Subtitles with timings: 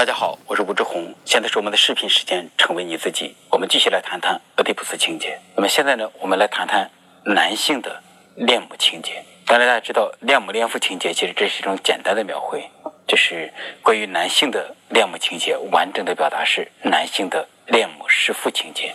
[0.00, 3.36] 大家好，我是吴志红，现在是我们的视频时间，成为你自己。
[3.50, 5.38] 我们继续来谈谈俄狄浦斯情节。
[5.54, 6.90] 那么现在呢，我们来谈谈
[7.26, 8.02] 男性的
[8.34, 9.22] 恋母情节。
[9.44, 12.66] 当然，大家知道恋母恋父情节，其实这是一种简单的描绘，
[13.06, 13.52] 就是
[13.82, 15.54] 关于男性的恋母情节。
[15.70, 18.94] 完整的表达是男性的恋母弑父情节，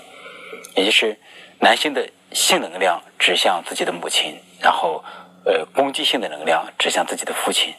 [0.75, 1.15] 也就是
[1.59, 5.05] 男性的性能量指向自己的母亲，然后
[5.45, 7.75] 呃攻击性的能量指向自己的父亲。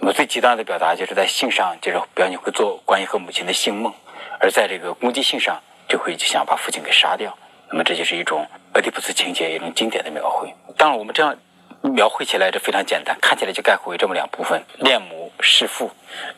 [0.00, 3.92] 那么最极端的表达就是在性上，就是表现会做关于和母亲的性梦；
[4.40, 7.36] 而在这个攻击性上，就会想把父亲给杀掉。
[7.70, 10.54] 那么这就是一种俄狄浦斯情节一种经典的描绘。
[10.76, 11.36] 当然，我们这样
[11.82, 15.90] 描绘起来这非常简单，看起来就概括为这么两部分：恋母弑父。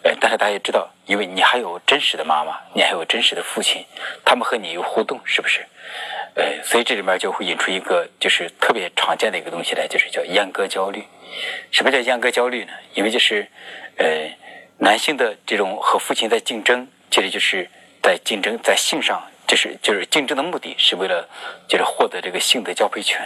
[0.03, 3.85] 呃，但是大家也知道，因为你还有真实的妈妈，你还有真实的父亲，
[4.25, 5.65] 他们和你有互动，是不是？
[6.41, 11.05] 呃，所以这里面就会引出一个就是特别常见的一个东西来，就是叫阉割焦虑。
[11.71, 12.73] 什么叫阉割焦虑呢？
[12.95, 13.47] 因为就是，
[13.99, 14.31] 呃，
[14.79, 17.69] 男性的这种和父亲在竞争，其实就是
[18.03, 21.29] 在竞争，在性上，就是就是竞争的目的是为了
[21.69, 23.21] 就是获得这个性的交配权。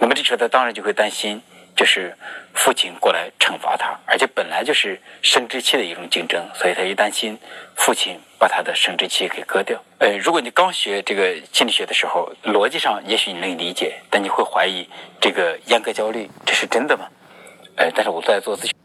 [0.00, 1.40] 那么这时候他当然就会担心。
[1.76, 2.14] 就是
[2.54, 7.38] 父亲过来惩罚他，而且本来就是生殖器的一种竞争，所以他一担心
[7.76, 9.82] 父亲把他的生殖器给割掉。
[9.98, 14.88] 呃，如果你刚学这个心理学的时候，逻辑上也许你能理解，但你会怀疑
[15.20, 17.06] 这个阉割焦虑这是真的吗？
[17.76, 18.79] 呃，但是我在做咨询。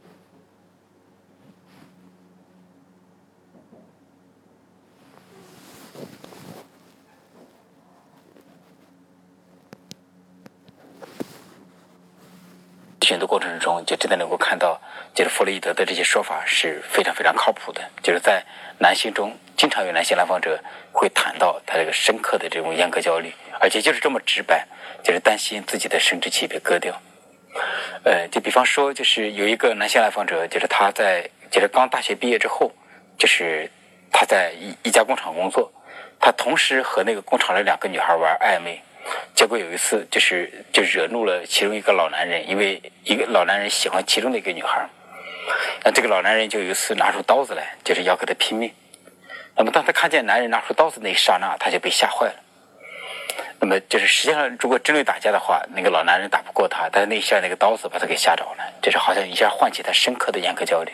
[13.26, 14.80] 过程中，就真的能够看到，
[15.14, 17.82] 就是弗洛伊德的这些说法是非常非常靠谱的。
[18.04, 18.44] 就是在
[18.80, 20.60] 男性中，经常有男性来访者
[20.92, 24.66] 会谈到他这个深刻的这种阉割焦虑，而且就是这么直白，
[25.04, 27.02] 就是担心自己的生殖器被割掉。
[28.04, 32.72] 呃，就比方说，就是有一个男性来访者，就是他在就是刚大学毕业之后，
[33.18, 33.72] 就是
[34.12, 35.72] 他在一一家工厂工作，
[36.20, 38.82] 他同时和那个工厂的两个女孩玩暧昧。
[39.46, 44.90] 结果有一次，就是就惹怒了其中一个老男人，因为一个老男人喜欢其中的一个女孩
[45.84, 48.74] 那这个老男人就有一次拿出刀子来，就是要跟他拼命。
[49.56, 52.34] 那么当他看见男人拿出刀子那一刹那，他就被吓坏了。
[53.60, 60.92] 那么就是实际上，如果真的打架的话，那个老男人打不过他，但是那一下那个刀子把他给吓着了，就是好像一下唤起他深刻的严格焦虑。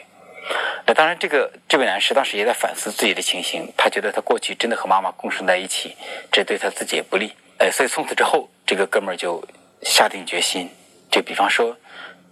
[0.86, 5.96] 那当然，这个这位男士当时也在反思自己的情形，他觉得他过去真的和妈妈共生在一起，
[6.30, 7.32] 这对他自己也不利。
[7.62, 9.40] 哎，所以从此之后，这个哥们儿就
[9.84, 10.68] 下定决心，
[11.12, 11.78] 就比方说，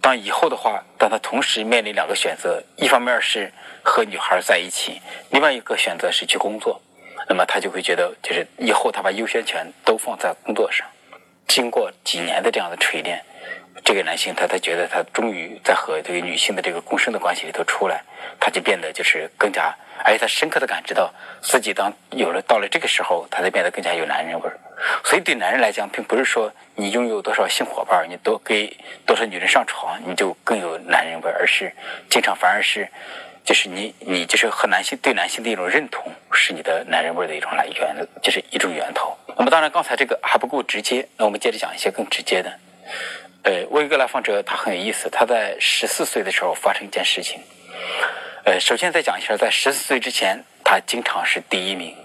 [0.00, 3.52] 当以后的话，当他同时面临两个选择，一方面是
[3.84, 6.82] 和女孩在一起，另外一个选择是去工作，
[7.28, 10.84] 那么他就会觉得，就是以后他把优先权都放在工作上。
[11.46, 13.24] 经过几年的这样的锤炼。
[13.84, 18.02] 这个男性，他他觉得他终于在和这个女性的这个共生的关系里头出来，
[18.38, 24.50] 他就变得就是更加，而且他深刻的感知到自己当有了到了这个时候，他才变得更加有男人味。
[25.04, 28.76] 所以对男人来讲，并不是说你拥有多少性伙伴，你多给
[29.06, 31.72] 多少女人上床，你就更有男人味，而是
[32.08, 32.88] 经常反而是
[33.44, 39.16] 就是你你就是和男性对男性的一种认同，是你的男人味的一种来源，就是一种源头。
[39.36, 42.52] 那么当然刚才这个还不够直接，那我们接着讲一些更直接的。
[43.42, 45.08] 呃，我一个来访者，他很有意思。
[45.08, 47.40] 他在十四岁的时候发生一件事情。
[48.44, 51.96] 呃，首先再讲一下，在十四岁之前，他经常是第一名，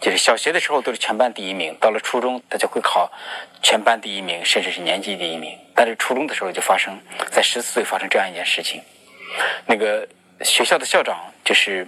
[0.00, 3.12] 就是小学的时候都是全班第一名，到了初中他就会考
[3.62, 5.58] 全班第一名，甚至是年级第一名。
[5.74, 6.98] 但是初中的时候就发生
[7.30, 8.82] 在十四岁发生这样一件事情，
[9.66, 10.08] 那个
[10.42, 11.86] 学校的校长就是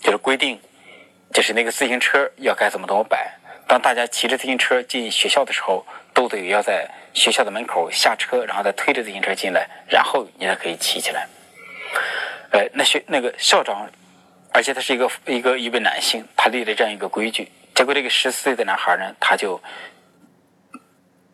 [0.00, 0.60] 就是规定，
[1.32, 3.34] 就是那个自行车要该怎么怎么摆。
[3.66, 5.86] 当大家骑着自行车进学校的时候，
[6.18, 11.28] 都得要在学校的门口下车，然后再推着自行车进来，然后你才可以骑起来。
[12.50, 13.88] 呃，那学那个校长，
[14.52, 17.48] 而且他是一个一个一位男性，他立了这样一个规矩。
[17.72, 19.62] 结果这个十四岁的男孩呢，他就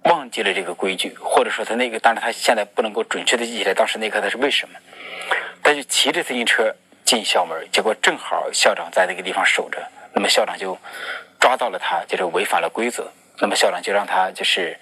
[0.02, 4.78] 忘记了这个规矩，或者说他那个，当然他现在不能够准确的记起来当时那刻他是为什么。
[5.62, 6.70] 他就骑着自行车
[7.06, 9.82] 进校门，结果正好校长在那个地方守着，
[10.12, 10.76] 那么校长就。
[11.40, 13.06] 抓到了他，就是违反了规则。
[13.38, 14.78] 那么校长就让他就是，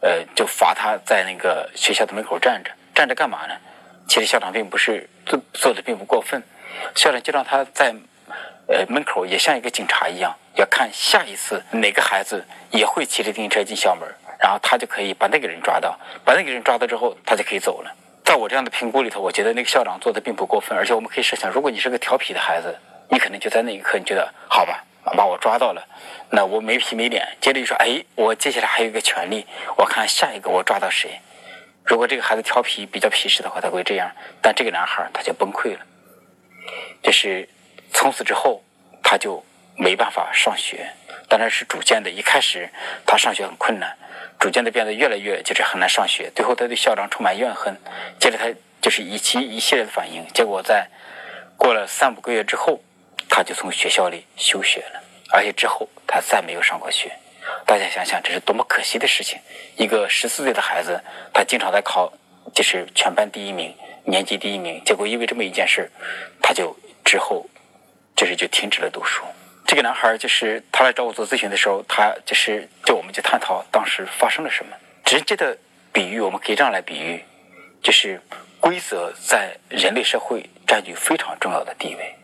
[0.00, 2.70] 呃，就罚他在那个学校的门口站着。
[2.94, 3.54] 站着干嘛呢？
[4.08, 6.42] 其实校长并不是做做的并不过分。
[6.94, 7.94] 校长就让他在
[8.66, 14.08] 呃门口也像一个警察一样，要看下一次哪个孩子也会骑着自行车进校门，
[14.38, 15.98] 然后他就可以把那个人抓到。
[16.24, 17.94] 把那个人抓到之后，他就可以走了。
[18.24, 20.76] 在我这样的评估里头，我觉得那个校长做的并不过分。
[20.76, 22.76] 而且我们可以设想，如果你是个调皮的孩子，
[23.08, 24.84] 你可能就在那一刻你觉得好吧。
[25.16, 25.86] 把我抓到了，
[26.30, 31.20] 那我没皮没脸，接着就说：“哎，我接下来还有一个权利，我看下一个我抓到谁。”
[31.84, 34.08] 如果这个孩子调皮、比较皮实的话，他会这样；
[34.40, 35.80] 但这个男孩他就崩溃了。
[37.02, 37.48] 就是
[37.92, 38.62] 从此之后
[39.02, 39.44] 他就
[39.76, 40.88] 没办法上学。
[41.28, 42.68] 当然是逐渐的，一开始
[43.06, 43.96] 他上学很困难，
[44.38, 46.30] 逐渐的变得越来越就是很难上学。
[46.34, 47.76] 最后他对校长充满怨恨，
[48.18, 48.44] 接着他
[48.80, 50.26] 就是一系一系列的反应。
[50.34, 50.88] 结果在
[51.56, 52.80] 过了三五个月之后，
[53.30, 55.00] 他就从学校里休学了，
[55.30, 57.10] 而且之后他再没有上过学。
[57.64, 59.38] 大家想想，这是多么可惜的事情！
[59.76, 61.00] 一个十四岁的孩子，
[61.32, 62.12] 他经常在考，
[62.52, 63.74] 就是全班第一名、
[64.04, 65.90] 年级第一名，结果因为这么一件事，
[66.42, 67.48] 他就之后
[68.14, 69.24] 就是就停止了读书。
[69.66, 74.76] 这个男孩就是他来找我做咨询的时候，他就是就我们就探讨当时发生了什么。
[75.04, 75.56] 直接的
[75.92, 77.24] 比喻，我们可以这样来比喻，
[77.82, 78.20] 就是
[78.60, 82.14] 规则在人类社会占据非常重要的地位，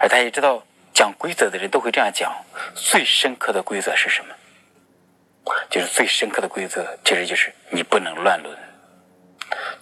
[0.00, 0.62] 而大家知道。
[0.94, 2.32] 讲规则的人都会这样讲：
[2.72, 4.32] 最深刻的规则是什么？
[5.68, 8.56] 就是最深刻的规则，其实就是你不能乱伦。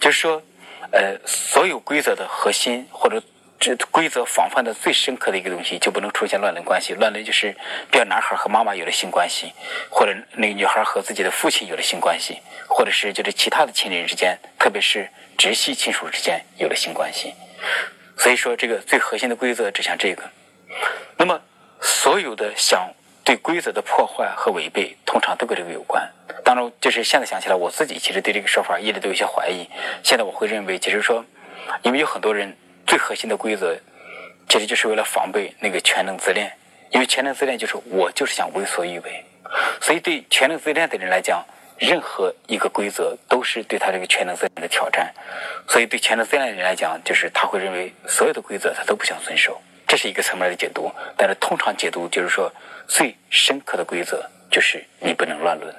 [0.00, 0.42] 就是说，
[0.90, 3.22] 呃，所有规则的核心或者
[3.60, 6.94] 这规则防范的最深刻的一个东西，就不能出现乱伦关系。
[6.94, 7.54] 乱伦就是，
[7.90, 9.52] 比如男孩和妈妈有了性关系，
[9.90, 17.34] 或者那个女孩和自己的父亲有了性关系，或者是就是其他的亲人之间，特别是直系亲属之间有了性关系。
[18.22, 20.22] 所以说，这个最核心的规则指向这个。
[21.16, 21.42] 那么，
[21.80, 22.88] 所有的想
[23.24, 26.08] 对规则的破坏和违背，通常都跟这个有关。
[26.44, 29.68] 当然，就是现在想起来，我自己其实对这个说法一直都有些怀疑。
[30.04, 31.24] 现在我会认为，其实说，
[31.82, 33.76] 因为有很多人最核心的规则，
[34.48, 36.52] 其实就是为了防备那个全能自恋。
[36.92, 39.24] 因为全能自恋就是我就是想为所欲为，
[39.80, 41.44] 所以对全能自恋的人来讲，
[41.82, 45.12] 任何一个规则都是对他这个全能自恋的挑战。
[45.68, 49.60] 所以对全能自然的人来讲，就是他会认为所有的规则他都不想遵守。
[49.86, 52.50] 这是一个层面的解读，但是通常解读就是说，
[52.86, 55.74] 最深刻的规则就是你不能乱伦。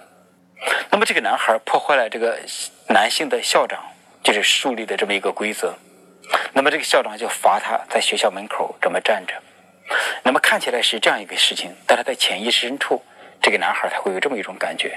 [0.91, 2.39] 那么这个男孩破坏了这个
[2.89, 3.83] 男性的校长
[4.21, 5.73] 就是树立的这么一个规则，
[6.51, 9.33] 那么这个校长就罚他在学校门口这么站着。
[10.23, 13.01] 那么看起来是这样一个事情，但是在潜意识深处，
[13.41, 14.95] 这个男孩他会有这么一种感觉，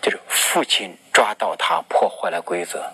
[0.00, 2.84] 就是父亲抓到他破坏了规则，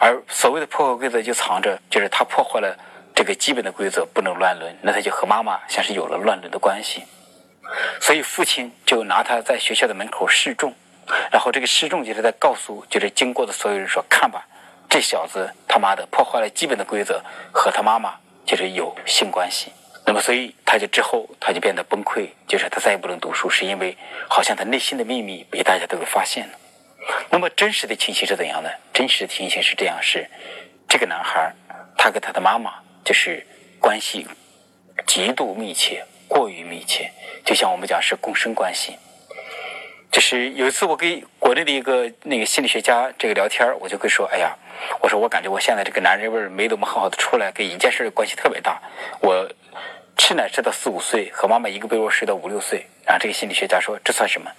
[0.00, 2.76] 而所谓的破坏规则就藏着就是他破坏了。
[3.14, 7.02] 这个基本的规则不能乱伦，那他就和妈妈像是有了乱伦的关系，
[7.98, 10.74] 所以父亲就拿他在学校的门口示众，
[11.32, 14.46] 然后这个示众就是在告诉就是经过的所有人说，看吧，
[14.86, 18.14] 这小子他妈的破坏了基本的规则，和他妈妈
[18.44, 19.72] 就是有性关系。
[20.06, 23.94] 那么所以他就之后他就变得崩溃，就是他再也不能读书，是因为
[24.28, 26.58] 好像他内心的秘密被大家都给发现了。
[27.28, 28.72] 那么真实的情形是怎样的？
[28.94, 30.26] 真实的情形是这样：是
[30.88, 31.52] 这个男孩
[31.98, 32.72] 他跟他的妈妈。
[33.04, 33.46] 就是
[33.78, 34.26] 关系
[35.06, 37.08] 极度密切，过于密切，
[37.44, 38.98] 就像我们讲是共生关系。
[40.16, 44.56] 就是有一次我跟国内的一个那个心理学家这个聊天我就会说：“哎呀，
[45.02, 48.80] 我说我感觉我现在这个男人味没怎么很好的出来，跟一件事关系特别大。
[49.20, 49.46] 我
[50.16, 52.86] 吃奶吃到四五岁，和妈妈一个被窝睡到五六岁。
[53.04, 54.50] 然后这个心理学家说这算什么？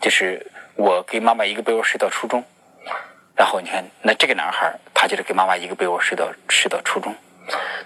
[0.00, 0.46] 就是
[0.76, 2.44] 我跟妈妈一个被窝睡到初中。
[3.34, 7.12] 然后你看，那这个男孩他就是跟妈妈一个被窝睡到睡到初中。”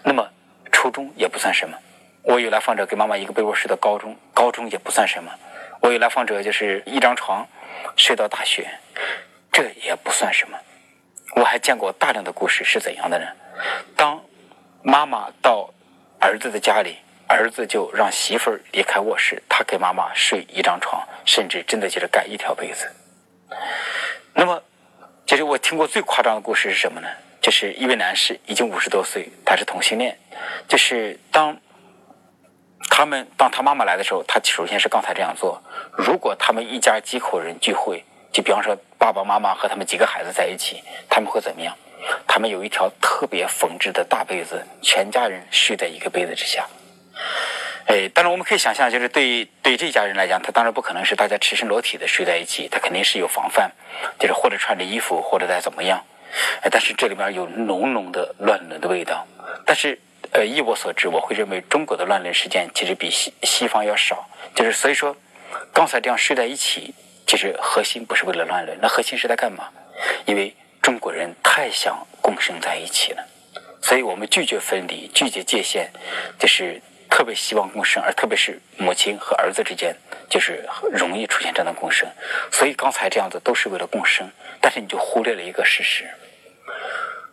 [0.04, 0.28] 那么，
[0.70, 1.74] 初中也不算什么。
[2.20, 5.32] 我有来访者跟妈妈一个被窝睡到高中，高中也不算什么。
[5.84, 7.46] 我有来访者就是一张床
[7.94, 8.66] 睡到大学，
[9.52, 10.58] 这也不算什么。
[11.36, 13.26] 我还见过大量的故事是怎样的呢？
[13.94, 14.18] 当
[14.82, 15.68] 妈妈到
[16.18, 16.96] 儿子的家里，
[17.28, 22.90] 儿子就让媳妇儿离开卧室，他跟妈妈睡一张床，甚至真的就是盖一条被子。
[24.32, 24.62] 那么，
[25.26, 27.08] 其实我听过最夸张的故事是什么呢？
[27.42, 30.18] 就是一位男士，已经五十多岁，他是同性恋。
[30.66, 31.54] 就是当
[32.90, 35.62] 他们当他妈妈来的时候，他首先是刚才这样做。
[35.92, 41.74] 如果他们一家几口人聚会，就比方说爸爸妈妈和他们几个孩子在一起，他们会怎么样？
[42.26, 46.66] 他们有一条特别缝制的大被子，全家人睡在一个被子之下。
[47.86, 53.70] 哎，当然我们可以想象，就是对对这家人来讲，他当然不可能是大家赤身裸体的睡在一起，他肯定是有防范，
[54.18, 56.02] 就是或者穿着衣服，或者再怎么样。
[56.62, 59.26] 哎，但是这里面有浓浓的乱伦的味道。
[59.64, 59.98] 但是，
[60.34, 64.28] 呃，依我所知，我会认为中国的乱伦事件其实比西西方要少。
[64.52, 65.16] 就是所以说，
[65.72, 66.92] 刚才这样睡在一起，
[67.24, 69.68] 其实核心不是为了乱伦，那核心是在干嘛？
[70.26, 73.24] 因为中国人太想共生在一起了，
[73.80, 75.88] 所以我们拒绝分离，拒绝界限，
[76.36, 79.94] 就是特别希望共生，而特别是母亲和儿子之间，
[80.28, 82.08] 就是容易出现这样的共生。
[82.50, 84.28] 所以刚才这样子都是为了共生，
[84.60, 86.10] 但是你就忽略了一个事实。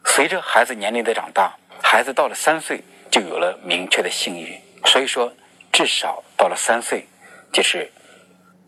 [0.05, 1.55] 随着孩子年龄的长大，
[1.91, 2.81] 孩子到了三岁
[3.12, 5.29] 就有了明确的性欲，所以说
[5.74, 7.05] 至少到了三岁，
[7.51, 7.91] 就是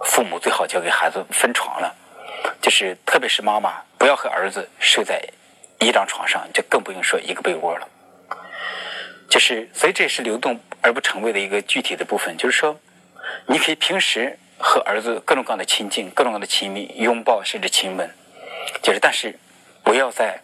[0.02, 1.96] 父母最好就给孩子分床了，
[2.62, 5.24] 就是特别是妈妈不要和儿子睡在
[5.80, 7.88] 一张床上，就更不用说一个被窝了。
[9.30, 12.36] 就是所以这也是流动而不成为的一个具体的部分。
[12.36, 12.78] 就是说，
[13.48, 18.14] 你可以平时和儿子各种各样的亲近，各种各样的亲密，拥抱甚至亲吻，
[18.82, 19.40] 就是但是
[19.82, 20.42] 不要在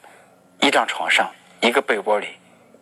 [0.61, 2.29] 一张床上一个被窝里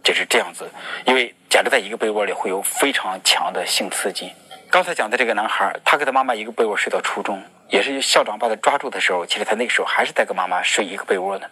[0.08, 0.72] 就是这样子，
[1.06, 4.32] 因为假如在一个被窝里会有非常强的性刺激。
[4.72, 11.52] 刚才讲的这个男孩，他跟他妈妈一个被窝睡到初中，也是校长把他抓住的时候，其实他那个时候还是在跟妈妈睡一个被窝的，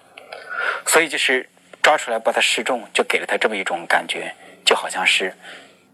[0.85, 1.49] 所以就是
[1.83, 4.33] 抓出来把他示众，就给了他这么一种感觉，
[4.63, 5.35] 就好像是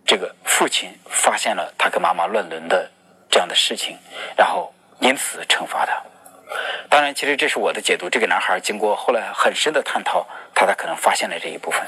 [0.05, 2.91] 这个父亲发现了他跟妈妈乱伦的
[3.27, 3.97] 这样的事情，
[4.37, 5.99] 然后因此惩罚他。
[6.89, 8.09] 当然，其实这是我的解读。
[8.09, 10.27] 这个男孩经过后来很深的探讨，
[10.61, 11.81] 他才可能发现了这一部分。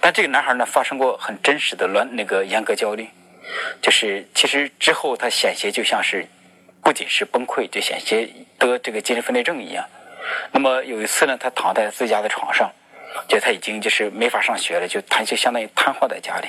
[0.00, 3.08] 但这个男孩呢，发生过很真实的乱那个严格焦虑。
[3.80, 6.26] 就是其实之后他险些就像是
[6.82, 9.86] 不仅是崩溃，就险些得这个精神分裂症一样。
[10.50, 12.68] 那么有一次呢，他躺在自家的床上，
[13.28, 16.48] 就他已经就是没法上学了，就他就相当于瘫痪在家里。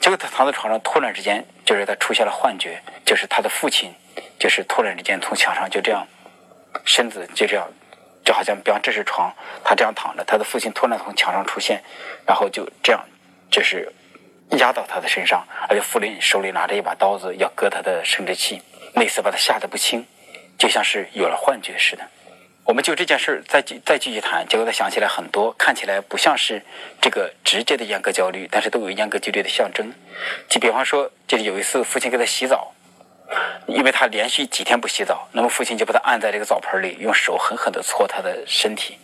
[0.00, 3.94] 结果他躺在床上，突然之间就是他出现了幻觉，就是他的父亲
[4.36, 6.04] 就是突然之间从墙上就这样
[6.84, 7.68] 身子就这样
[8.26, 9.32] 就好像比方这是床，
[9.64, 11.82] 他这样躺着，他的父亲突然从墙上出现，
[12.26, 13.02] 然后就这样
[13.50, 13.90] 就是。
[14.58, 18.62] 压到他的身上，而且傅林手里拿着一把刀子要割他的生殖器，
[18.94, 20.06] 那次把他吓得不轻，
[20.56, 22.08] 就像是有了幻觉似的。
[22.62, 26.62] 我们就这件事再再继续谈，结果他想起来很多看起来不像是
[27.00, 29.92] 这个直接的阉割焦虑，但是都有阉割焦虑的象征。
[30.48, 32.72] 就比方说，就是有一次父亲给他洗澡，
[33.66, 38.98] 因为他连续几天不洗澡，那么父亲就把他按在这个澡盆里，用手狠狠地搓他的身体，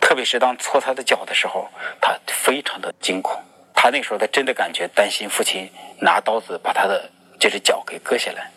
[0.00, 1.68] 特别是当搓他的脚的时候，
[2.00, 3.40] 他非常的惊恐。
[3.74, 7.08] 他那时候，他真的感觉担心父亲拿刀子把他的
[7.38, 8.50] 这只脚给割下来。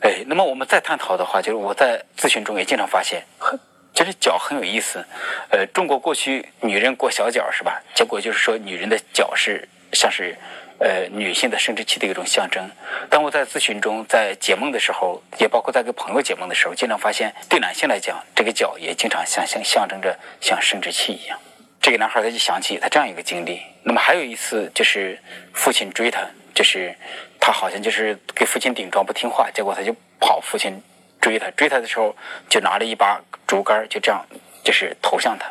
[0.00, 3.58] 哎，那么我们再探讨的话，就是我在咨询中也经常发现，很
[3.94, 5.04] 这只脚很有意思。
[5.50, 7.80] 呃，中国过去女人裹小脚是吧？
[7.94, 10.36] 结果就是说女人的脚是像是
[10.78, 12.70] 呃女性的生殖器的一种象征。
[13.10, 21.38] 当我在咨询中在解梦的时候，也包括在跟朋友解梦的时候，经常发现对男性来讲，这个脚也经常像像象征着像生殖器一样。
[21.80, 23.62] 这个男孩他就想起他这样一个经历。
[23.82, 25.18] 那么还有一次，就是
[25.52, 26.94] 父亲追他，就是
[27.40, 30.82] 他好像就是给父亲顶撞不听话，结果他就跑，父亲
[31.20, 32.14] 追他，追他的时候
[32.48, 34.26] 就拿了一把竹竿，就这样
[34.64, 35.50] 就是投向他。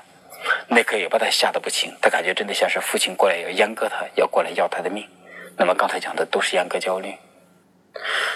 [0.67, 5.05] 那刻也把他吓得不轻，他感觉真的像是父亲过来要阉割他，要过来要他的命。
[5.57, 7.13] 那么刚才讲的都是严格焦虑。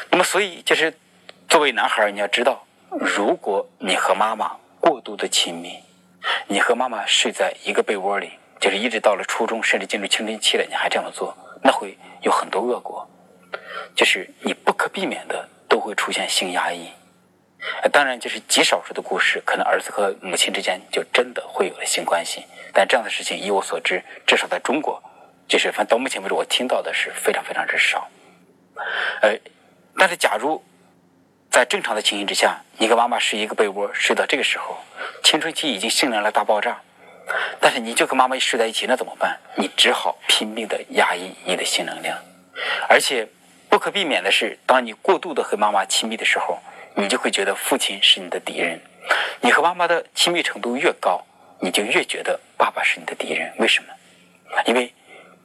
[0.09, 0.93] 那么所以就是
[1.47, 5.79] 作为男孩，你要知道，如果你和妈妈过度的亲密。
[6.47, 13.09] 你和妈妈睡在一个被窝里，就是一直到了初中，甚至进入青春期了，你还这样做，那会有很多恶果，
[13.95, 16.91] 就是你不可避免的都会出现性压抑。
[17.91, 25.01] 当然，就是极少数的故事，可能儿子和母亲之间就真的会有了性关系，但这样的事情，以我所知，至少在中国，
[25.51, 28.07] 就是反正到目前为止，我听到的是非常非常之少。
[29.21, 29.37] 呃，
[29.97, 30.63] 但是假如。
[31.53, 34.77] 在正常的情形之下，你跟妈妈睡一个被窝，睡到这个时候，
[35.21, 36.79] 青春期已经性能了大爆炸，
[37.59, 39.37] 但是你就跟妈妈睡在一起，那怎么办？
[39.57, 42.17] 你只好拼命的压抑你的性能量，
[42.87, 43.27] 而且
[43.67, 46.57] 不可避免的是，当你过度的和妈妈亲密的时候，
[46.95, 48.79] 你就会觉得父亲是你的敌人。
[49.41, 51.21] 你和妈妈的亲密程度越高，
[51.59, 53.53] 你就越觉得爸爸是你的敌人。
[53.57, 53.93] 为什么？
[54.65, 54.93] 因为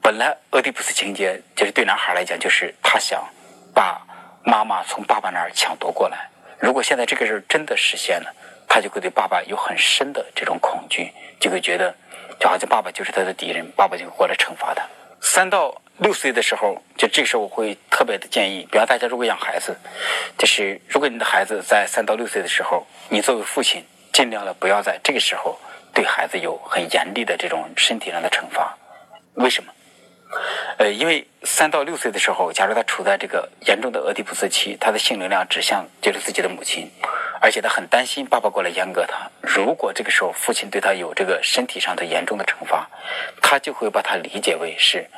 [0.06, 3.28] 本来俄狄浦斯情节就是对男孩来讲，就是他想
[3.75, 4.00] 把。
[4.44, 8.32] 妈妈从爸爸那儿抢夺过来，如果现在这个事儿真的实现了，
[8.68, 11.10] 他就会对爸爸有很深的这种恐惧，
[11.40, 11.92] 就会觉得
[12.38, 14.84] 就好像爸爸就是他的敌人，爸爸就会过来惩罚他。
[15.20, 19.76] 三到六岁的时候，就这个时候我会特别的建议，比方大家如果养孩子，
[20.38, 25.58] 就是如果你的孩子在三到六岁的时候，你作为父亲尽量的不要在这个时候
[25.92, 28.78] 对孩子有很严厉的这种身体上的惩罚，
[29.34, 29.72] 为什么？
[30.78, 36.90] 呃，因为三到六岁的时候，假如他处在这个严重的俄狄浦斯期，他的性能量指向就是自己的母亲，
[37.40, 39.30] 而且他很担心爸爸过来阉割他。
[39.40, 42.88] 如果这个时候父亲对他有这个身体上的严重的惩罚，
[43.40, 45.09] 他就会把他理解为是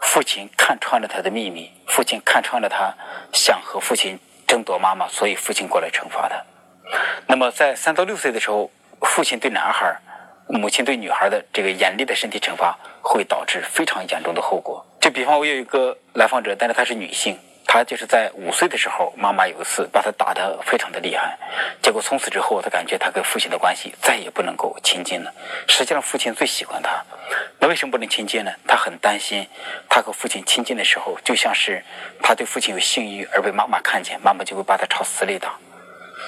[0.00, 2.92] 父亲看穿了他的秘密，父亲看穿了他
[3.32, 6.36] 想和父亲争夺妈妈，所以父亲过来惩罚他。
[7.26, 9.96] 那么在三到六岁的时候，父亲对男孩。
[10.52, 14.84] 母亲对女孩的这个严厉的身体惩罚，会导致非常严重的后果。
[15.00, 21.38] 就比方我有一个来访者，但是她是女性，她就是在五岁的时候，妈妈有一次把她打得非常的厉害，
[21.80, 25.32] 结果从此之后，她感觉她跟父亲的关系再也不能够亲近了。
[25.66, 27.02] 实际上，父亲最喜欢她，
[27.58, 28.52] 那为什么不能亲近呢？
[28.66, 29.46] 她很担心，
[29.88, 31.82] 她和父亲亲近的时候，就像是
[32.22, 35.54] 她对父亲有性欲而被妈妈看见，妈妈就会把她朝死里打。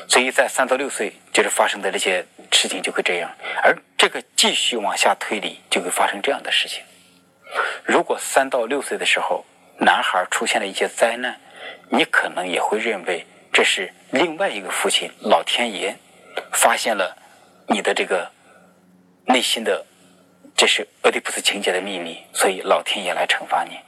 [0.08, 3.30] 所以在三到六岁，就是发生的这些事情就会这样，
[3.62, 6.82] 而这个继续往下推理，就会发生这样的事情。
[7.84, 9.44] 如果三到六岁的时候，
[9.78, 11.40] 男孩出现了一些灾难，
[11.88, 15.96] 你可能也会认为这是另外一个父亲老天爷
[16.52, 17.16] 发现了
[17.66, 18.30] 你的这个
[19.26, 19.84] 内心的，
[20.56, 23.78] 这是俄狄浦斯情节的秘密，所以老天爷来惩罚你。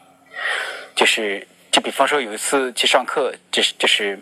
[0.94, 4.18] 就是，就比方说有一次去上课，就是就是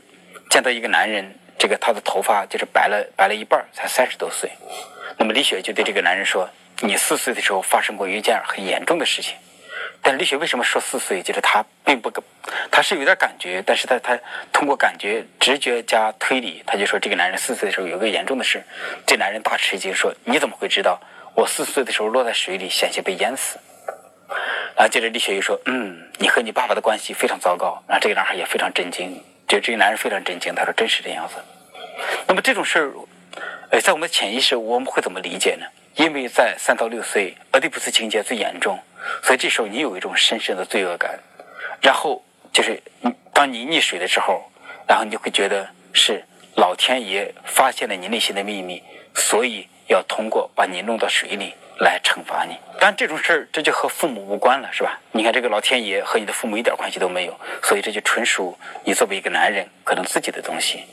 [0.50, 4.50] 见到一个男人，这个他的头发就是白了白了一半，才三十多岁。
[5.16, 6.50] 那么李雪就对这个男人说
[6.82, 9.36] ：“你四岁的时候发生过一件很严重的事情。”
[10.02, 11.22] 但李雪为什么说四岁？
[11.22, 12.12] 就是他并不，
[12.68, 14.18] 他是有点感觉，但是他他
[14.52, 18.60] 通过感觉、直觉加推理，他就说这个男人四岁的时候有个严重的事。
[19.06, 21.00] 这男人大吃一惊，说：“你怎么会知道？
[21.36, 23.60] 我四岁的时候落在水里，险些被淹死。”
[24.74, 31.34] 然后接着李雪又说：“嗯，你和你爸爸的关系非常糟糕。”然后这个男孩也非常震惊，就这个男人非常震惊，他说：“真是这样子。”
[32.26, 32.90] 那么这种事儿，
[33.68, 35.66] 呃，在我们的潜意识，我们会怎么理解呢？
[35.96, 38.78] 因为在三到六岁，俄狄浦斯情节最严重。
[39.22, 41.20] 所以这时候你有一种深深的罪恶感，
[41.82, 42.82] 然后就是
[43.34, 44.42] 当你溺水的时候，
[44.88, 48.82] 然后你会觉得是老天爷发现了你内心的秘密，
[49.14, 52.56] 所以要通过把你弄到水里来惩罚你。
[52.80, 54.98] 但这种事儿这就和父母无关了，是吧？
[55.10, 60.84] 你看这个老天爷和你的父母一点关系都没有，所以这就纯属你作为一个男人可能自己的东西。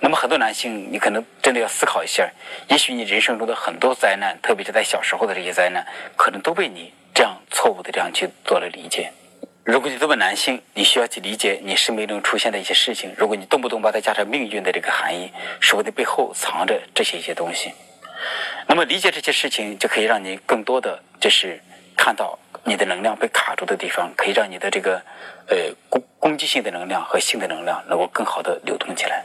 [0.00, 2.30] 那么很多男性，你可能真的要思考一下，
[2.68, 5.86] 也许你人生中的很多灾难，特别是在小时候的这些灾难，
[6.16, 6.92] 可能都被你。
[7.14, 9.12] 这样错误的这样去做了理解。
[9.62, 13.14] 如果你作为男性，你需要去理解你生命中出现的一些事情。
[13.16, 17.72] 如果你动不动把它加上命运的这个含义，说不定背后藏着这些一些东西。
[18.66, 21.60] 那么理解这些事情，就可以让你更多的就是
[21.96, 25.00] 看到你的能量被卡住的地方，可以让你的这个
[25.48, 25.56] 呃
[25.88, 29.24] 攻攻击性的能量和性的能量能够更好的流通起来。